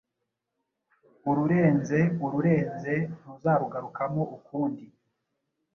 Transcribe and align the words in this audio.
Ururenze 1.29 1.99
ururenze: 2.25 2.93
ntuzarugarukamo 3.19 4.21
ukundi. 4.37 4.85